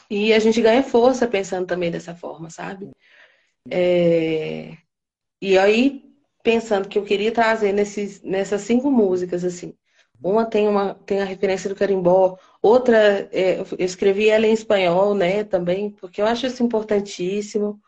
E 0.10 0.34
a 0.34 0.40
gente 0.40 0.62
ganha 0.62 0.82
força 0.84 1.28
pensando 1.28 1.68
também 1.68 1.92
dessa 1.92 2.16
forma, 2.16 2.50
sabe? 2.50 2.90
É... 3.70 4.78
E 5.42 5.58
aí, 5.58 6.04
pensando 6.44 6.88
que 6.88 6.98
eu 6.98 7.04
queria 7.04 7.32
trazer 7.32 7.74
nesses, 7.74 8.22
nessas 8.22 8.62
cinco 8.62 8.92
músicas, 8.92 9.44
assim. 9.44 9.76
Uma 10.22 10.46
tem, 10.46 10.68
uma, 10.68 10.96
tem 10.96 11.22
a 11.22 11.26
referência 11.26 11.70
do 11.70 11.76
carimbó, 11.76 12.38
outra 12.62 13.30
é, 13.32 13.60
eu 13.60 13.66
escrevi 13.80 14.30
ela 14.30 14.46
em 14.46 14.52
espanhol, 14.52 15.16
né, 15.16 15.46
também, 15.46 15.92
porque 15.92 16.22
eu 16.22 16.26
acho 16.26 16.46
isso 16.46 16.62
importantíssimo. 16.62 17.80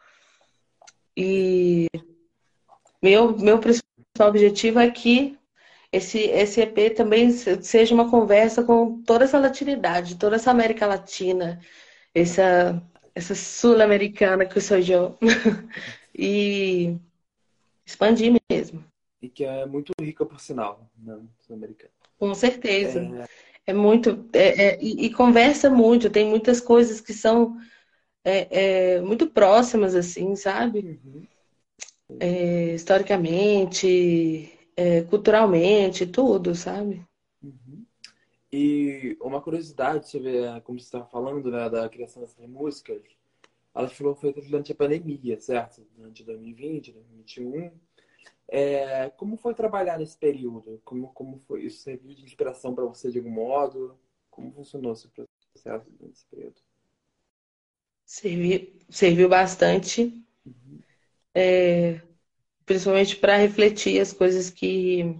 E 1.15 1.87
meu, 3.01 3.37
meu 3.37 3.59
principal 3.59 4.29
objetivo 4.29 4.79
é 4.79 4.89
que 4.89 5.37
esse, 5.91 6.19
esse 6.19 6.61
EP 6.61 6.95
também 6.95 7.31
seja 7.31 7.93
uma 7.93 8.09
conversa 8.09 8.63
com 8.63 9.01
toda 9.03 9.25
essa 9.25 9.37
latinidade, 9.37 10.17
toda 10.17 10.37
essa 10.37 10.51
América 10.51 10.87
Latina, 10.87 11.59
essa, 12.15 12.81
essa 13.13 13.35
sul-americana 13.35 14.45
que 14.45 14.59
sou 14.61 14.77
eu. 14.77 15.17
e 16.15 16.95
expandir 17.85 18.35
mesmo. 18.49 18.83
E 19.21 19.29
que 19.29 19.43
é 19.43 19.65
muito 19.65 19.91
rica, 19.99 20.25
por 20.25 20.39
sinal, 20.39 20.89
né? 20.97 21.19
sul-americana. 21.39 21.91
Com 22.17 22.33
certeza. 22.33 22.99
É, 23.65 23.71
é 23.71 23.73
muito. 23.73 24.27
É, 24.33 24.63
é, 24.63 24.79
e, 24.81 25.05
e, 25.05 25.13
conversa 25.13 25.69
muito, 25.69 26.09
tem 26.09 26.25
muitas 26.25 26.59
coisas 26.61 27.01
que 27.01 27.13
são 27.13 27.57
é, 28.23 28.95
é, 28.95 29.01
muito 29.01 29.27
próximas, 29.29 29.95
assim, 29.95 30.35
sabe? 30.35 30.99
Uhum. 31.03 31.27
É, 32.19 32.73
historicamente, 32.73 34.51
culturalmente, 35.09 36.05
tudo, 36.05 36.53
sabe? 36.53 37.05
E 38.51 39.17
uma 39.21 39.41
curiosidade, 39.41 40.19
vê, 40.19 40.59
como 40.61 40.77
você 40.79 40.85
estava 40.85 41.05
falando, 41.05 41.49
né, 41.49 41.69
da 41.69 41.87
criação 41.87 42.21
dessas 42.21 42.45
músicas, 42.47 43.01
elas 43.73 43.93
foram 43.93 44.13
feitas 44.15 44.45
durante 44.45 44.73
a 44.73 44.75
pandemia, 44.75 45.39
certo? 45.39 45.87
Durante 45.95 46.23
2020, 46.23 46.91
2021. 46.91 47.71
É, 48.49 49.09
como 49.11 49.37
foi 49.37 49.53
trabalhar 49.53 49.97
nesse 49.97 50.17
período? 50.17 50.81
Como, 50.83 51.07
como 51.13 51.37
foi? 51.39 51.63
Isso 51.63 51.81
serviu 51.81 52.13
de 52.13 52.23
inspiração 52.23 52.75
para 52.75 52.83
você 52.83 53.09
de 53.09 53.19
algum 53.19 53.31
modo? 53.31 53.97
Como 54.29 54.51
funcionou 54.51 54.91
esse 54.91 55.07
processo 55.07 55.85
nesse 56.01 56.25
período? 56.25 56.59
Serviu, 58.05 58.73
serviu 58.89 59.29
bastante, 59.29 60.21
uhum. 60.45 60.79
é, 61.33 62.01
principalmente 62.65 63.15
para 63.15 63.37
refletir 63.37 64.01
as 64.01 64.11
coisas 64.11 64.49
que 64.49 65.17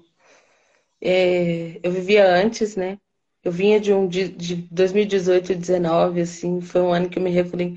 é, 1.00 1.80
eu 1.82 1.92
vivia 1.94 2.30
antes, 2.30 2.76
né? 2.76 3.00
Eu 3.44 3.52
vinha 3.52 3.80
de 3.80 3.94
um 3.94 4.08
de, 4.08 4.28
de 4.30 4.56
2018 4.72 5.52
e 5.52 5.56
2019, 5.56 6.22
assim, 6.22 6.62
foi 6.62 6.82
um 6.82 6.94
ano 6.94 7.10
que 7.10 7.18
eu 7.18 7.24
me 7.24 7.32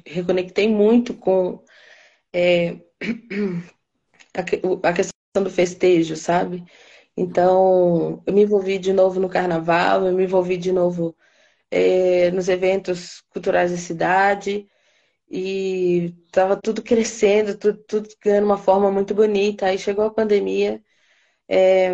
reconectei 0.06 0.68
muito 0.68 1.14
com 1.14 1.62
é, 2.32 2.72
a, 4.34 4.88
a 4.88 4.92
questão 4.92 5.42
do 5.42 5.50
festejo, 5.50 6.16
sabe? 6.16 6.64
Então, 7.16 8.22
eu 8.26 8.34
me 8.34 8.42
envolvi 8.42 8.78
de 8.78 8.92
novo 8.92 9.20
no 9.20 9.28
carnaval, 9.28 10.06
eu 10.06 10.12
me 10.14 10.24
envolvi 10.24 10.56
de 10.56 10.72
novo 10.72 11.16
é, 11.70 12.30
nos 12.32 12.48
eventos 12.48 13.22
culturais 13.30 13.70
da 13.72 13.76
cidade 13.78 14.68
e 15.30 16.14
estava 16.26 16.56
tudo 16.60 16.82
crescendo, 16.82 17.58
tudo, 17.58 17.78
tudo, 17.88 18.08
ganhando 18.22 18.46
uma 18.46 18.58
forma 18.58 18.90
muito 18.92 19.14
bonita. 19.14 19.66
Aí 19.66 19.78
chegou 19.78 20.04
a 20.06 20.14
pandemia, 20.14 20.82
é, 21.48 21.92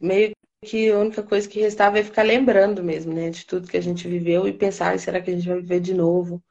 meio 0.00 0.37
que 0.64 0.90
a 0.90 0.98
única 0.98 1.22
coisa 1.22 1.48
que 1.48 1.60
restava 1.60 1.98
é 1.98 2.04
ficar 2.04 2.22
lembrando 2.22 2.82
mesmo, 2.82 3.12
né, 3.12 3.30
de 3.30 3.46
tudo 3.46 3.68
que 3.68 3.76
a 3.76 3.80
gente 3.80 4.08
viveu 4.08 4.46
e 4.48 4.52
pensar, 4.52 4.98
será 4.98 5.20
que 5.20 5.30
a 5.30 5.34
gente 5.34 5.48
vai 5.48 5.60
viver 5.60 5.80
de 5.80 5.94
novo? 5.94 6.42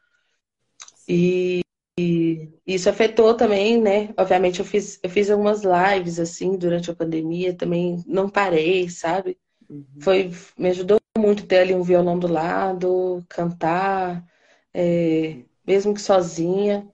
E, 1.08 1.62
e 2.00 2.50
isso 2.66 2.90
afetou 2.90 3.36
também, 3.36 3.82
né? 3.82 4.14
Obviamente 4.18 4.60
eu 4.60 4.66
fiz, 4.66 5.00
eu 5.02 5.10
fiz 5.10 5.30
algumas 5.30 5.62
lives 5.64 6.20
assim 6.20 6.58
durante 6.58 6.92
a 6.92 6.96
pandemia, 6.96 7.56
também 7.56 8.04
não 8.06 8.30
parei, 8.30 8.90
sabe? 8.90 9.38
Uhum. 9.70 9.86
Foi, 10.02 10.32
me 10.58 10.70
ajudou 10.70 11.00
muito 11.18 11.46
ter 11.46 11.60
ali 11.60 11.74
um 11.74 11.84
violão 11.84 12.18
do 12.20 12.28
lado, 12.28 13.26
cantar, 13.30 14.26
é, 14.74 15.44
mesmo 15.66 15.94
que 15.94 16.02
sozinha. 16.02 16.88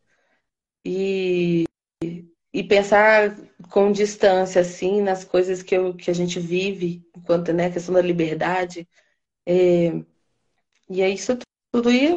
E 0.85 1.65
e 2.53 2.63
pensar 2.63 3.35
com 3.71 3.91
distância, 3.91 4.61
assim, 4.61 5.01
nas 5.01 5.23
coisas 5.23 5.63
que, 5.63 5.75
eu, 5.75 5.93
que 5.95 6.11
a 6.11 6.13
gente 6.13 6.39
vive, 6.39 7.03
enquanto, 7.17 7.51
né, 7.51 7.65
a 7.65 7.71
questão 7.71 7.95
da 7.95 8.01
liberdade. 8.01 8.87
É, 9.45 9.91
e 10.87 11.01
aí 11.01 11.15
isso 11.15 11.37
tudo 11.71 11.91
ia, 11.91 12.15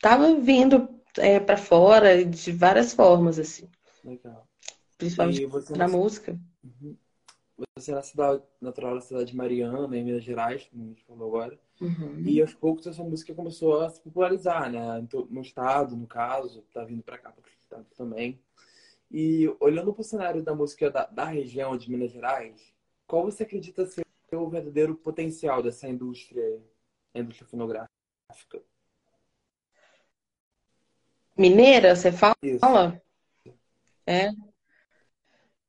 tava 0.00 0.34
vindo 0.34 0.86
é, 1.16 1.40
para 1.40 1.56
fora 1.56 2.22
de 2.22 2.52
várias 2.52 2.92
formas, 2.92 3.38
assim. 3.38 3.66
Legal. 4.04 4.46
Principalmente 4.98 5.48
na 5.76 5.88
música. 5.88 6.38
Uhum. 6.62 6.94
Você 7.76 7.90
é 7.90 7.94
na 7.94 8.02
cidade 8.02 8.42
natural 8.60 8.94
da 8.94 9.00
cidade 9.00 9.30
de 9.30 9.36
Mariana, 9.36 9.96
em 9.96 10.04
Minas 10.04 10.22
Gerais, 10.22 10.68
como 10.70 10.84
a 10.84 10.86
gente 10.88 11.02
falou 11.04 11.28
agora. 11.28 11.58
Uhum. 11.80 12.22
E 12.26 12.40
aos 12.40 12.52
poucos 12.52 12.86
essa 12.86 13.02
música 13.02 13.34
começou 13.34 13.80
a 13.80 13.88
se 13.88 14.00
popularizar, 14.00 14.70
né? 14.70 15.06
No 15.30 15.40
estado, 15.40 15.96
no 15.96 16.06
caso, 16.06 16.62
tá 16.72 16.84
vindo 16.84 17.02
para 17.02 17.18
cá, 17.18 17.30
para 17.30 17.42
o 17.42 17.48
estado 17.62 17.86
também. 17.96 18.38
E 19.10 19.48
olhando 19.58 19.92
para 19.92 20.02
o 20.02 20.04
cenário 20.04 20.42
da 20.42 20.54
música 20.54 20.90
da, 20.90 21.06
da 21.06 21.24
região 21.24 21.76
de 21.76 21.90
Minas 21.90 22.10
Gerais, 22.10 22.74
qual 23.06 23.24
você 23.24 23.42
acredita 23.42 23.86
ser 23.86 24.04
o 24.32 24.48
verdadeiro 24.48 24.94
potencial 24.94 25.62
dessa 25.62 25.88
indústria, 25.88 26.62
indústria 27.14 27.48
fonográfica? 27.48 27.88
Mineira, 31.36 31.96
você 31.96 32.12
fala? 32.12 32.34
Isso. 32.42 32.64
É. 34.06 34.30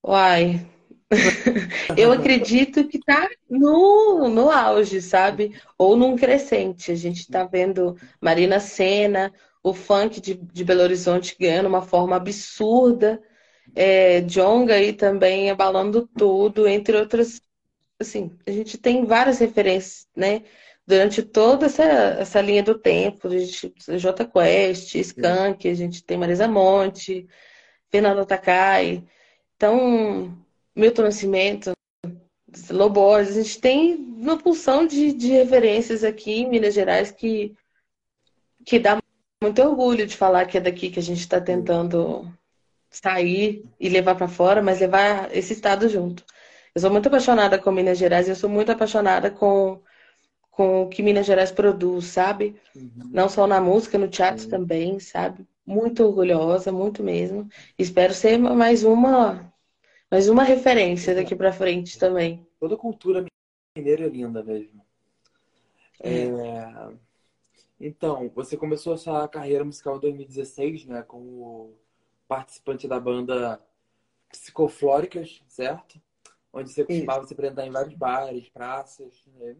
Uai. 0.03 0.67
Eu 1.97 2.11
acredito 2.11 2.87
que 2.87 2.97
está 2.97 3.29
no, 3.49 4.27
no 4.27 4.49
auge, 4.49 5.01
sabe? 5.01 5.59
Ou 5.77 5.95
num 5.95 6.15
crescente. 6.15 6.91
A 6.91 6.95
gente 6.95 7.21
está 7.21 7.45
vendo 7.45 7.95
Marina 8.19 8.59
Senna, 8.59 9.33
o 9.63 9.73
funk 9.73 10.19
de, 10.19 10.35
de 10.35 10.63
Belo 10.63 10.81
Horizonte 10.81 11.35
ganhando 11.39 11.67
uma 11.67 11.81
forma 11.81 12.15
absurda 12.15 13.21
é, 13.75 14.21
Jonga 14.21 14.75
aí 14.75 14.93
também 14.93 15.49
abalando 15.49 16.07
tudo, 16.17 16.67
entre 16.67 16.97
outras. 16.97 17.41
Assim, 17.99 18.37
a 18.45 18.51
gente 18.51 18.77
tem 18.77 19.05
várias 19.05 19.39
referências, 19.39 20.07
né? 20.15 20.43
Durante 20.87 21.21
toda 21.21 21.67
essa, 21.67 21.83
essa 21.83 22.41
linha 22.41 22.63
do 22.63 22.77
tempo, 22.77 23.27
a 23.27 23.37
gente 23.37 23.73
J 23.97 24.25
Quest, 24.25 24.95
Skank, 24.95 25.67
a 25.67 25.73
gente 25.73 26.03
tem 26.03 26.17
Marisa 26.17 26.47
Monte, 26.47 27.27
Fernando 27.91 28.25
Takai, 28.25 29.03
então 29.55 30.35
Milton 30.75 31.03
Nascimento, 31.03 31.73
Loborges, 32.71 33.37
a 33.37 33.41
gente 33.43 33.59
tem 33.61 33.95
uma 33.95 34.37
pulsão 34.37 34.87
de, 34.87 35.13
de 35.13 35.27
referências 35.27 36.03
aqui 36.03 36.31
em 36.31 36.49
Minas 36.49 36.73
Gerais 36.73 37.11
que, 37.11 37.53
que 38.65 38.79
dá 38.79 38.97
muito 39.41 39.61
orgulho 39.61 40.07
de 40.07 40.17
falar 40.17 40.45
que 40.45 40.57
é 40.57 40.61
daqui 40.61 40.89
que 40.89 40.99
a 40.99 41.03
gente 41.03 41.19
está 41.19 41.39
tentando 41.39 42.31
sair 42.89 43.63
e 43.79 43.89
levar 43.89 44.15
para 44.15 44.27
fora, 44.27 44.61
mas 44.61 44.79
levar 44.79 45.35
esse 45.35 45.53
estado 45.53 45.87
junto. 45.87 46.25
Eu 46.73 46.81
sou 46.81 46.91
muito 46.91 47.07
apaixonada 47.07 47.59
com 47.59 47.71
Minas 47.71 47.97
Gerais 47.97 48.27
e 48.27 48.31
eu 48.31 48.35
sou 48.35 48.49
muito 48.49 48.71
apaixonada 48.71 49.29
com, 49.29 49.81
com 50.51 50.83
o 50.83 50.89
que 50.89 51.03
Minas 51.03 51.25
Gerais 51.25 51.51
produz, 51.51 52.05
sabe? 52.05 52.55
Uhum. 52.75 53.09
Não 53.11 53.29
só 53.29 53.45
na 53.47 53.61
música, 53.61 53.97
no 53.97 54.07
teatro 54.07 54.45
uhum. 54.45 54.49
também, 54.49 54.99
sabe? 54.99 55.47
Muito 55.65 56.03
orgulhosa, 56.03 56.71
muito 56.71 57.03
mesmo. 57.03 57.47
Espero 57.77 58.13
ser 58.13 58.37
mais 58.37 58.83
uma 58.83 59.53
mais 60.09 60.27
uma 60.27 60.43
referência 60.43 61.13
daqui 61.13 61.35
para 61.35 61.53
frente 61.53 61.99
também. 61.99 62.47
Toda 62.59 62.75
cultura 62.75 63.23
mineira 63.77 64.05
é 64.05 64.09
linda 64.09 64.43
mesmo. 64.43 64.83
É. 66.01 66.23
É... 66.23 66.89
Então, 67.79 68.29
você 68.33 68.57
começou 68.57 68.93
a 68.93 68.97
sua 68.97 69.27
carreira 69.27 69.63
musical 69.63 69.97
em 69.97 70.01
2016, 70.01 70.85
né? 70.85 71.03
Com 71.03 71.17
o 71.17 71.77
participante 72.29 72.87
da 72.87 72.99
banda 72.99 73.59
Psicoflóricas, 74.29 75.41
certo? 75.47 75.99
Onde 76.53 76.71
você 76.71 76.85
costumava 76.85 77.25
se 77.25 77.33
apresentar 77.33 77.65
em 77.65 77.71
vários 77.71 77.95
bares, 77.95 78.47
praças. 78.49 79.23
Né? 79.25 79.57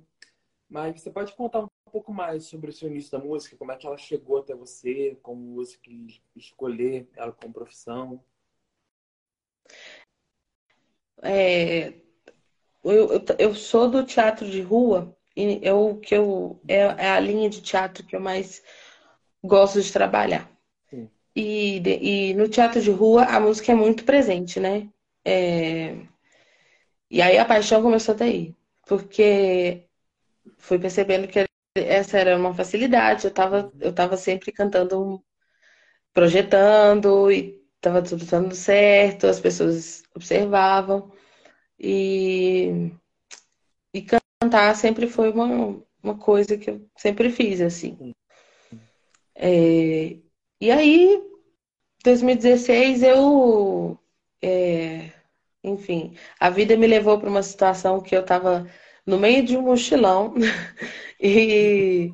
Mas 0.70 1.02
você 1.02 1.10
pode 1.10 1.34
contar 1.34 1.62
um 1.62 1.68
pouco 1.92 2.14
mais 2.14 2.46
sobre 2.46 2.70
o 2.70 2.74
seu 2.74 2.88
início 2.88 3.12
da 3.12 3.18
música, 3.18 3.58
como 3.58 3.72
é 3.72 3.76
que 3.76 3.88
ela 3.88 3.98
chegou 3.98 4.38
até 4.38 4.54
você, 4.54 5.18
como 5.24 5.56
você 5.56 5.78
quis 5.80 6.22
escolher 6.36 7.10
ela 7.16 7.32
como 7.32 7.52
profissão? 7.52 8.24
É, 11.24 11.90
eu, 12.84 13.12
eu, 13.12 13.26
eu 13.40 13.56
sou 13.56 13.90
do 13.90 14.06
teatro 14.06 14.48
de 14.48 14.62
rua, 14.62 15.18
e 15.36 15.60
eu, 15.64 16.00
que 16.00 16.16
eu, 16.16 16.62
é, 16.68 16.76
é 16.78 17.10
a 17.10 17.20
linha 17.20 17.50
de 17.50 17.62
teatro 17.62 18.06
que 18.06 18.16
eu 18.16 18.20
mais 18.20 18.64
gosto 19.44 19.82
de 19.82 19.92
trabalhar. 19.92 20.59
E, 21.36 21.78
e 22.32 22.34
no 22.34 22.50
teatro 22.50 22.82
de 22.82 22.92
rua 22.92 23.24
a 23.26 23.40
música 23.40 23.72
é 23.72 23.76
muito 23.76 24.04
presente, 24.04 24.60
né? 24.60 24.90
É, 25.26 25.96
e 27.10 27.22
aí 27.22 27.38
a 27.38 27.46
paixão 27.46 27.82
começou 27.82 28.16
daí, 28.16 28.56
porque 28.88 29.86
fui 30.58 30.80
percebendo 30.80 31.28
que 31.28 31.46
essa 31.76 32.18
era 32.20 32.38
uma 32.38 32.54
facilidade. 32.54 33.26
Eu 33.26 33.34
tava, 33.34 33.72
eu 33.80 33.94
tava 33.94 34.18
sempre 34.18 34.52
cantando, 34.52 35.24
projetando 36.14 37.32
e 37.32 37.62
tava 37.82 38.02
tudo 38.04 38.26
dando 38.26 38.56
certo, 38.56 39.28
as 39.28 39.40
pessoas 39.40 40.04
observavam 40.16 41.12
e, 41.80 42.92
e 43.94 44.02
cantar 44.02 44.76
sempre 44.76 45.08
foi 45.08 45.32
uma, 45.32 45.82
uma 46.04 46.18
coisa 46.18 46.58
que 46.58 46.70
eu 46.70 46.90
sempre 46.98 47.30
fiz 47.30 47.62
assim. 47.62 47.96
Sim. 48.70 48.80
É, 49.36 50.18
e 50.62 50.72
aí, 50.72 51.22
2016 52.04 53.04
eu, 53.04 53.98
é, 54.42 55.12
enfim, 55.64 56.16
a 56.40 56.50
vida 56.50 56.78
me 56.78 56.88
levou 56.88 57.20
para 57.20 57.30
uma 57.30 57.44
situação 57.44 58.02
que 58.02 58.16
eu 58.16 58.26
tava 58.26 58.68
no 59.06 59.20
meio 59.20 59.46
de 59.46 59.58
um 59.58 59.64
mochilão 59.64 60.34
e 61.22 62.12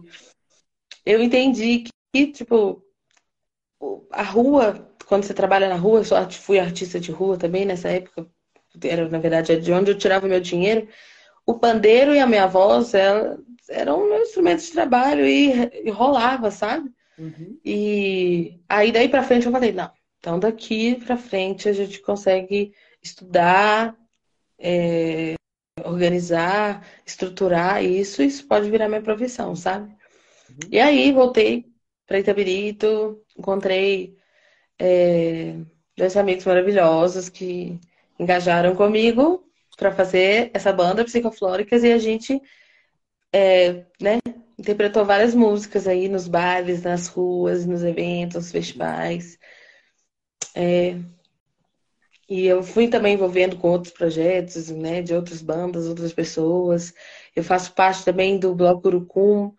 eu 1.05 1.21
entendi 1.23 1.83
que, 2.13 2.31
tipo, 2.31 2.83
a 4.11 4.23
rua, 4.23 4.87
quando 5.07 5.23
você 5.25 5.33
trabalha 5.33 5.69
na 5.69 5.75
rua, 5.75 5.99
eu 6.01 6.31
fui 6.31 6.59
artista 6.59 6.99
de 6.99 7.11
rua 7.11 7.37
também 7.37 7.65
nessa 7.65 7.89
época, 7.89 8.27
era 8.83 9.07
na 9.09 9.19
verdade 9.19 9.57
de 9.59 9.71
onde 9.71 9.91
eu 9.91 9.97
tirava 9.97 10.27
meu 10.27 10.39
dinheiro. 10.39 10.87
O 11.45 11.59
pandeiro 11.59 12.15
e 12.15 12.19
a 12.19 12.27
minha 12.27 12.47
voz 12.47 12.93
ela- 12.95 13.39
eram 13.69 14.07
meus 14.09 14.29
instrumentos 14.29 14.67
de 14.67 14.73
trabalho 14.73 15.27
e, 15.27 15.51
e 15.85 15.91
rolava, 15.91 16.51
sabe? 16.51 16.91
Uhum. 17.17 17.59
E 17.63 18.59
aí 18.67 18.91
daí 18.91 19.07
pra 19.07 19.23
frente 19.23 19.45
eu 19.45 19.51
falei, 19.51 19.71
não, 19.71 19.91
então 20.19 20.39
daqui 20.39 20.95
pra 20.95 21.17
frente 21.17 21.69
a 21.69 21.73
gente 21.73 22.01
consegue 22.01 22.73
estudar, 23.01 23.95
é, 24.59 25.35
organizar, 25.83 26.85
estruturar 27.05 27.83
isso, 27.83 28.21
isso 28.21 28.47
pode 28.47 28.69
virar 28.69 28.87
minha 28.87 29.01
profissão, 29.01 29.55
sabe? 29.55 29.89
Uhum. 30.49 30.69
E 30.71 30.79
aí 30.79 31.11
voltei 31.11 31.65
para 32.05 32.19
Itabirito, 32.19 33.21
encontrei 33.37 34.17
é, 34.79 35.55
dois 35.97 36.15
amigos 36.17 36.45
maravilhosos 36.45 37.29
que 37.29 37.79
engajaram 38.19 38.75
comigo 38.75 39.43
para 39.77 39.91
fazer 39.91 40.51
essa 40.53 40.71
banda 40.71 41.03
Psicoflóricas 41.03 41.83
e 41.83 41.91
a 41.91 41.97
gente 41.97 42.41
é, 43.33 43.85
né, 44.01 44.19
interpretou 44.65 45.05
várias 45.05 45.35
músicas 45.35 45.87
aí 45.87 46.09
nos 46.09 46.27
bares, 46.27 46.81
nas 46.81 47.07
ruas, 47.07 47.65
nos 47.65 47.83
eventos, 47.83 48.35
nos 48.35 48.51
festivais. 48.51 49.37
E 52.27 52.47
eu 52.47 52.63
fui 52.63 52.87
também 52.87 53.13
envolvendo 53.13 53.55
com 53.57 53.69
outros 53.69 53.93
projetos, 53.93 54.69
né, 54.71 55.01
de 55.01 55.13
outras 55.13 55.41
bandas, 55.41 55.87
outras 55.87 56.11
pessoas. 56.11 56.93
Eu 57.35 57.43
faço 57.43 57.73
parte 57.73 58.03
também 58.03 58.39
do 58.39 58.55
Bloco 58.55 58.87
Urucum, 58.87 59.53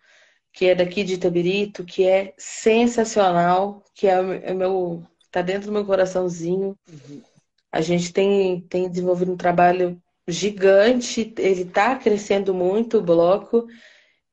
que 0.51 0.65
é 0.65 0.75
daqui 0.75 1.03
de 1.03 1.13
Itabirito, 1.13 1.85
que 1.85 2.05
é 2.05 2.33
sensacional, 2.37 3.83
que 3.95 4.07
é 4.07 4.15
é 4.43 4.53
meu, 4.53 5.01
tá 5.31 5.41
dentro 5.41 5.67
do 5.67 5.71
meu 5.71 5.85
coraçãozinho. 5.85 6.77
Uhum. 6.89 7.21
A 7.71 7.79
gente 7.79 8.11
tem, 8.11 8.59
tem 8.61 8.89
desenvolvido 8.89 9.31
um 9.31 9.37
trabalho 9.37 10.01
gigante, 10.27 11.33
ele 11.37 11.61
está 11.61 11.95
crescendo 11.95 12.53
muito, 12.53 12.97
o 12.97 13.03
bloco. 13.03 13.65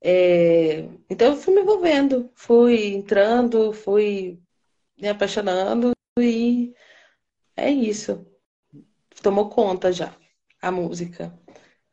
É, 0.06 0.82
Então, 1.08 1.28
eu 1.32 1.36
fui 1.36 1.54
me 1.54 1.62
envolvendo, 1.62 2.30
fui 2.34 2.88
entrando, 2.92 3.72
fui 3.72 4.38
me 5.00 5.08
apaixonando 5.08 5.92
e 6.20 6.74
é 7.56 7.70
isso. 7.70 8.26
Tomou 9.22 9.48
conta 9.48 9.90
já, 9.90 10.14
a 10.60 10.70
música. 10.70 11.32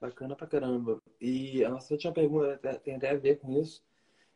Bacana 0.01 0.35
pra 0.35 0.45
caramba. 0.45 1.01
E 1.21 1.63
a 1.63 1.69
nossa 1.69 1.93
última 1.93 2.11
pergunta 2.11 2.57
tem 2.83 2.95
até 2.95 3.11
a 3.11 3.17
ver 3.17 3.39
com 3.39 3.61
isso. 3.61 3.81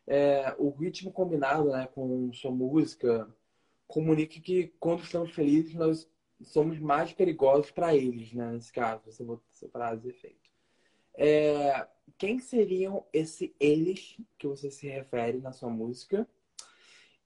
É, 0.08 0.56
o 0.58 0.70
ritmo 0.70 1.12
combinado, 1.12 1.72
né, 1.72 1.88
com 1.94 2.32
sua 2.32 2.52
música 2.52 3.28
comunica 3.88 4.40
que 4.40 4.74
quando 4.80 5.04
estamos 5.04 5.32
felizes 5.32 5.74
nós 5.76 6.10
somos 6.44 6.80
mais 6.80 7.12
perigosos 7.12 7.72
para 7.72 7.94
eles, 7.94 8.32
né, 8.32 8.52
nesse 8.52 8.72
caso, 8.72 9.02
você 9.06 9.22
botou 9.24 9.44
essa 9.54 9.68
frase 9.68 10.02
de 10.02 10.10
efeito. 10.10 10.55
É, 11.18 11.88
quem 12.18 12.40
seriam 12.40 13.06
esse 13.12 13.54
eles 13.60 14.18
que 14.38 14.48
você 14.48 14.70
se 14.72 14.88
refere 14.88 15.40
na 15.40 15.52
sua 15.52 15.70
música? 15.70 16.28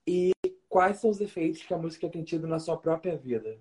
E 0.05 0.31
quais 0.67 0.97
são 0.97 1.09
os 1.09 1.21
efeitos 1.21 1.61
que 1.61 1.73
a 1.73 1.77
música 1.77 2.09
tem 2.09 2.23
tido 2.23 2.47
na 2.47 2.59
sua 2.59 2.77
própria 2.77 3.15
vida? 3.15 3.57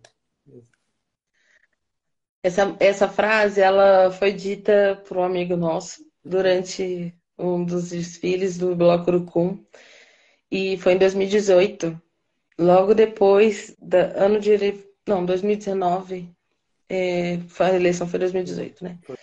Essa, 2.42 2.76
essa 2.80 3.08
frase, 3.08 3.60
ela 3.60 4.10
foi 4.10 4.32
dita 4.32 5.02
por 5.06 5.16
um 5.18 5.22
amigo 5.22 5.56
nosso 5.56 6.06
durante 6.24 7.14
um 7.38 7.64
dos 7.64 7.90
desfiles 7.90 8.56
do 8.56 8.74
Bloco 8.74 9.10
Urucum 9.10 9.64
e 10.50 10.78
foi 10.78 10.94
em 10.94 10.98
2018, 10.98 12.00
logo 12.58 12.94
depois 12.94 13.76
da 13.80 14.06
ano 14.16 14.40
de 14.40 14.50
não, 15.06 15.24
2019, 15.24 16.30
é, 16.88 17.38
a 17.58 17.74
eleição 17.74 18.06
foi 18.06 18.18
2018, 18.18 18.84
né? 18.84 18.98
Foi. 19.04 19.16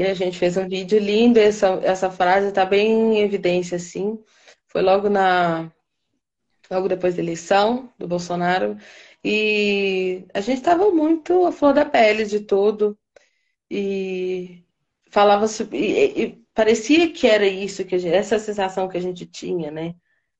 E 0.00 0.02
a 0.02 0.14
gente 0.14 0.38
fez 0.38 0.56
um 0.56 0.66
vídeo 0.66 0.98
lindo, 0.98 1.38
essa, 1.38 1.78
essa 1.82 2.10
frase 2.10 2.52
tá 2.52 2.64
bem 2.64 3.18
em 3.18 3.20
evidência, 3.20 3.76
assim. 3.76 4.18
Foi 4.66 4.80
logo 4.80 5.10
na, 5.10 5.70
logo 6.70 6.88
depois 6.88 7.16
da 7.16 7.22
eleição 7.22 7.92
do 7.98 8.08
Bolsonaro. 8.08 8.78
E 9.22 10.24
a 10.32 10.40
gente 10.40 10.56
estava 10.56 10.90
muito 10.90 11.44
à 11.44 11.52
flor 11.52 11.74
da 11.74 11.84
pele 11.84 12.24
de 12.24 12.40
tudo. 12.40 12.98
E 13.70 14.64
falava 15.10 15.46
sobre, 15.46 15.76
e, 15.78 16.22
e 16.22 16.44
parecia 16.54 17.12
que 17.12 17.26
era 17.26 17.46
isso, 17.46 17.84
que 17.84 17.98
gente- 17.98 18.14
essa 18.14 18.38
sensação 18.38 18.88
que 18.88 18.96
a 18.96 19.02
gente 19.02 19.26
tinha, 19.26 19.70
né? 19.70 19.94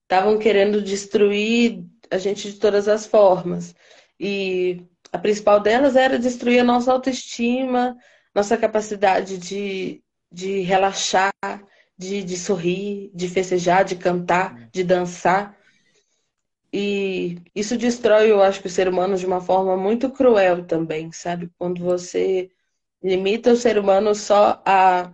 Estavam 0.04 0.38
querendo 0.38 0.80
destruir 0.80 1.84
a 2.10 2.16
gente 2.16 2.50
de 2.50 2.58
todas 2.58 2.88
as 2.88 3.04
formas. 3.04 3.74
E 4.18 4.82
a 5.12 5.18
principal 5.18 5.60
delas 5.60 5.96
era 5.96 6.18
destruir 6.18 6.60
a 6.60 6.64
nossa 6.64 6.90
autoestima, 6.90 7.94
nossa 8.34 8.56
capacidade 8.56 9.38
de, 9.38 10.02
de 10.30 10.60
relaxar, 10.60 11.32
de, 11.96 12.22
de 12.22 12.36
sorrir, 12.36 13.10
de 13.14 13.28
festejar, 13.28 13.84
de 13.84 13.96
cantar, 13.96 14.68
de 14.70 14.82
dançar. 14.84 15.56
E 16.72 17.38
isso 17.54 17.76
destrói, 17.76 18.30
eu 18.30 18.42
acho, 18.42 18.60
que 18.60 18.68
o 18.68 18.70
ser 18.70 18.88
humano 18.88 19.16
de 19.16 19.26
uma 19.26 19.40
forma 19.40 19.76
muito 19.76 20.10
cruel 20.10 20.64
também, 20.64 21.10
sabe? 21.12 21.50
Quando 21.58 21.82
você 21.82 22.50
limita 23.02 23.52
o 23.52 23.56
ser 23.56 23.78
humano 23.78 24.14
só 24.14 24.62
a 24.64 25.12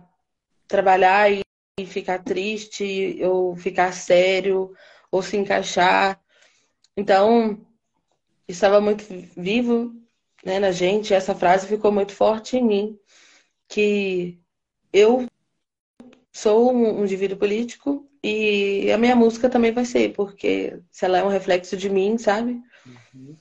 trabalhar 0.67 1.31
e 1.31 1.85
ficar 1.85 2.23
triste, 2.23 3.19
ou 3.23 3.55
ficar 3.55 3.91
sério, 3.93 4.71
ou 5.11 5.21
se 5.21 5.37
encaixar. 5.37 6.19
Então, 6.95 7.65
estava 8.47 8.79
muito 8.79 9.03
vivo, 9.35 9.93
né, 10.47 10.59
na 10.59 10.71
gente, 10.71 11.13
essa 11.13 11.35
frase 11.35 11.67
ficou 11.67 11.91
muito 11.91 12.13
forte 12.13 12.55
em 12.55 12.63
mim, 12.63 12.99
que 13.67 14.39
eu 14.93 15.27
sou 16.31 16.73
um 16.73 17.03
indivíduo 17.03 17.37
político 17.37 18.09
e 18.23 18.89
a 18.89 18.97
minha 18.97 19.13
música 19.13 19.49
também 19.49 19.73
vai 19.73 19.83
ser, 19.83 20.13
porque 20.13 20.79
se 20.89 21.03
ela 21.03 21.17
é 21.17 21.23
um 21.23 21.27
reflexo 21.27 21.75
de 21.75 21.89
mim, 21.89 22.17
sabe? 22.17 22.61
Uhum. 22.85 23.35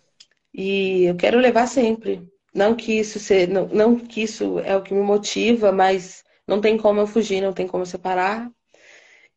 E 0.52 1.04
eu 1.04 1.14
quero 1.14 1.38
levar 1.38 1.68
sempre. 1.68 2.28
Não 2.52 2.74
que 2.74 2.98
isso 2.98 3.20
se, 3.20 3.46
não, 3.46 3.68
não 3.68 3.96
que 3.96 4.22
isso 4.22 4.58
é 4.58 4.74
o 4.76 4.82
que 4.82 4.92
me 4.92 5.00
motiva, 5.00 5.70
mas 5.70 6.24
não 6.44 6.60
tem 6.60 6.76
como 6.76 6.98
eu 6.98 7.06
fugir, 7.06 7.40
não 7.40 7.52
tem 7.52 7.68
como 7.68 7.82
eu 7.82 7.86
separar. 7.86 8.50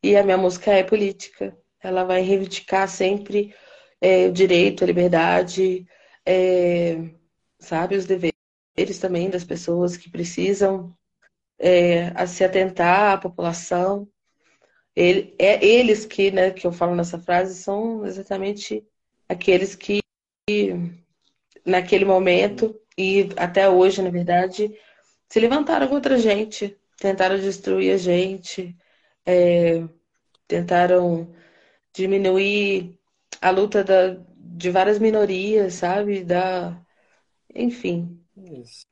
E 0.02 0.16
a 0.16 0.24
minha 0.24 0.38
música 0.40 0.72
é 0.72 0.82
política. 0.82 1.56
Ela 1.84 2.04
vai 2.04 2.22
reivindicar 2.22 2.90
sempre 2.90 3.54
é, 4.02 4.26
o 4.26 4.32
direito, 4.32 4.84
a 4.84 4.88
liberdade, 4.88 5.86
é, 6.26 7.19
sabe, 7.60 7.96
os 7.96 8.06
deveres 8.06 9.00
também 9.00 9.30
das 9.30 9.44
pessoas 9.44 9.98
que 9.98 10.10
precisam 10.10 10.96
é, 11.60 12.26
se 12.26 12.44
atentar 12.44 13.14
à 13.14 13.18
população. 13.18 14.08
Ele, 14.96 15.36
é 15.40 15.64
eles 15.66 16.06
que, 16.06 16.32
né, 16.32 16.52
que 16.52 16.66
eu 16.66 16.72
falo 16.72 16.96
nessa 16.96 17.20
frase 17.20 17.56
são 17.56 18.06
exatamente 18.06 18.86
aqueles 19.28 19.76
que 19.76 20.00
naquele 21.66 22.06
momento 22.06 22.80
e 22.98 23.30
até 23.38 23.70
hoje, 23.70 24.02
na 24.02 24.10
verdade, 24.10 24.74
se 25.30 25.40
levantaram 25.40 25.88
contra 25.88 26.16
a 26.16 26.18
gente, 26.18 26.78
tentaram 26.98 27.40
destruir 27.40 27.94
a 27.94 27.98
gente, 27.98 28.76
é, 29.26 29.84
tentaram 30.48 31.34
diminuir 31.94 33.00
a 33.42 33.52
luta 33.52 33.84
da, 33.84 34.18
de 34.36 34.70
várias 34.72 35.00
minorias, 35.00 35.76
sabe? 35.76 36.24
Da, 36.24 36.78
enfim. 37.54 38.20
Isso. 38.38 38.86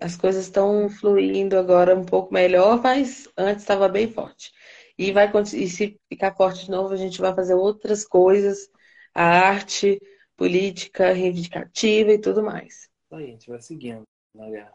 as 0.00 0.16
coisas 0.16 0.44
estão 0.44 0.88
fluindo 0.88 1.58
agora 1.58 1.96
um 1.96 2.04
pouco 2.04 2.32
melhor, 2.32 2.82
mas 2.82 3.28
antes 3.36 3.62
estava 3.62 3.88
bem 3.88 4.10
forte. 4.10 4.52
E 4.98 5.12
vai 5.12 5.30
e 5.54 5.68
se 5.68 6.00
ficar 6.08 6.34
forte 6.34 6.64
de 6.66 6.70
novo, 6.70 6.94
a 6.94 6.96
gente 6.96 7.20
vai 7.20 7.34
fazer 7.34 7.54
outras 7.54 8.04
coisas, 8.04 8.70
a 9.14 9.24
arte, 9.24 10.00
política, 10.36 11.12
reivindicativa 11.12 12.12
e 12.12 12.18
tudo 12.18 12.42
mais. 12.42 12.88
Aí, 13.10 13.24
a 13.24 13.26
gente 13.26 13.48
vai 13.48 13.60
seguindo 13.60 14.02
na 14.34 14.48
guerra. 14.48 14.72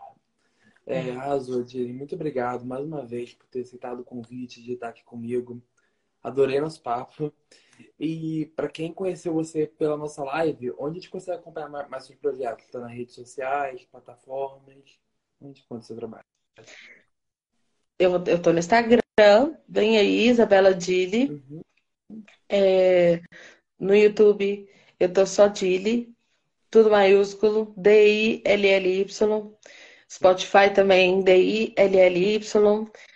É, 0.86 1.12
arrasou, 1.12 1.64
Diri. 1.64 1.94
Muito 1.94 2.16
obrigado 2.16 2.66
mais 2.66 2.84
uma 2.84 3.06
vez 3.06 3.34
por 3.34 3.48
ter 3.48 3.62
aceitado 3.62 4.00
o 4.00 4.04
convite 4.04 4.62
de 4.62 4.74
estar 4.74 4.90
aqui 4.90 5.04
comigo. 5.04 5.62
Adorei 6.24 6.60
nosso 6.60 6.82
papo. 6.82 7.32
E 8.00 8.46
para 8.56 8.70
quem 8.70 8.94
conheceu 8.94 9.34
você 9.34 9.68
pela 9.68 9.98
nossa 9.98 10.24
live, 10.24 10.72
onde 10.78 10.92
a 10.92 11.02
gente 11.02 11.10
consegue 11.10 11.38
acompanhar 11.38 11.90
mais 11.90 12.06
seus 12.06 12.18
projetos? 12.18 12.66
Está 12.66 12.80
nas 12.80 12.92
redes 12.92 13.16
sociais, 13.16 13.86
plataformas? 13.86 15.00
Onde 15.42 15.64
conta 15.64 15.84
o 15.84 15.86
seu 15.86 15.96
trabalho? 15.96 16.24
Eu, 17.98 18.42
tô 18.42 18.54
no 18.54 18.60
Instagram, 18.60 19.02
vem 19.68 19.98
aí, 19.98 20.28
Isabela 20.30 20.74
Dili. 20.74 21.30
Uhum. 21.30 21.62
É, 22.48 23.22
no 23.78 23.96
YouTube, 23.96 24.70
eu 25.00 25.14
tô 25.14 25.26
só 25.26 25.48
Dili, 25.48 26.14
tudo 26.70 26.90
maiúsculo, 26.90 27.74
D-I-L-L-Y. 27.78 29.08
Spotify 30.10 30.74
também, 30.74 31.22
D-I-L-L-Y. 31.22 32.40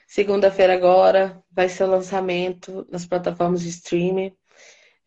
Segunda-feira 0.06 0.74
agora 0.76 1.44
vai 1.52 1.68
ser 1.68 1.86
o 1.86 1.90
lançamento 1.90 2.86
nas 2.92 3.06
plataformas 3.06 3.62
de 3.62 3.70
streaming. 3.70 4.36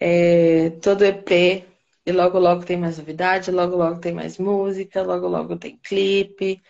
É, 0.01 0.71
todo 0.83 1.05
EP. 1.05 1.65
E 2.05 2.13
logo, 2.13 2.39
logo 2.39 2.65
tem 2.65 2.77
mais 2.77 2.99
novidade, 2.99 3.51
logo, 3.51 3.77
logo 3.77 3.99
tem 3.99 4.13
mais 4.13 4.39
música, 4.39 5.03
logo, 5.03 5.27
logo 5.27 5.57
tem 5.57 5.77
clipe. 5.79 6.63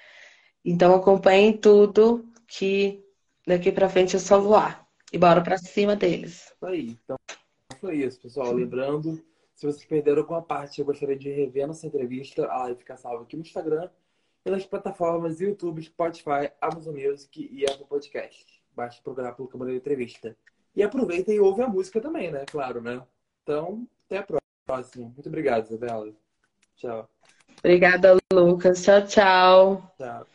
Então 0.64 0.94
acompanhem 0.94 1.56
tudo 1.56 2.24
que 2.48 3.04
daqui 3.46 3.70
para 3.70 3.88
frente 3.88 4.16
é 4.16 4.18
só 4.18 4.40
voar. 4.40 4.86
E 5.12 5.18
bora 5.18 5.42
para 5.42 5.58
cima 5.58 5.94
deles. 5.94 6.52
Isso 6.54 6.66
aí. 6.66 6.98
Então 7.04 7.16
foi 7.80 7.98
isso, 7.98 8.20
pessoal. 8.20 8.52
Lembrando, 8.52 9.22
se 9.54 9.66
vocês 9.66 9.84
perderam 9.84 10.22
alguma 10.22 10.42
parte, 10.42 10.80
eu 10.80 10.86
gostaria 10.86 11.16
de 11.16 11.30
rever 11.30 11.66
nossa 11.66 11.86
entrevista. 11.86 12.46
A 12.46 12.64
live 12.64 12.78
fica 12.78 12.96
salva 12.96 13.22
aqui 13.22 13.36
no 13.36 13.42
Instagram 13.42 13.88
pelas 14.42 14.64
plataformas 14.64 15.40
YouTube, 15.40 15.82
Spotify, 15.82 16.52
Amazon 16.60 16.94
Music 16.94 17.48
e 17.52 17.64
Apple 17.66 17.86
Podcast. 17.86 18.44
Basta 18.74 19.02
procurar 19.02 19.32
pelo 19.32 19.48
Câmara 19.48 19.72
de 19.72 19.78
Entrevista. 19.78 20.36
E 20.74 20.82
aproveita 20.82 21.32
e 21.32 21.40
ouve 21.40 21.62
a 21.62 21.68
música 21.68 22.00
também, 22.00 22.30
né? 22.30 22.44
Claro, 22.46 22.80
né? 22.80 23.02
Então, 23.46 23.86
até 24.06 24.18
a 24.18 24.26
próxima. 24.66 25.04
Muito 25.04 25.28
obrigado, 25.28 25.66
Isabela. 25.66 26.12
Tchau. 26.74 27.08
Obrigada, 27.60 28.18
Lucas. 28.32 28.82
Tchau, 28.82 29.06
tchau. 29.06 29.94
Tchau. 29.96 30.26